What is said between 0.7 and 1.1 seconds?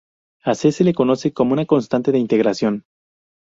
se le